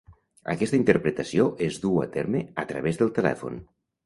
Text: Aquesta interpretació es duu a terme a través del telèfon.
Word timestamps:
Aquesta 0.53 0.77
interpretació 0.77 1.45
es 1.67 1.77
duu 1.85 2.01
a 2.05 2.09
terme 2.17 2.43
a 2.63 2.67
través 2.73 3.01
del 3.05 3.15
telèfon. 3.21 3.63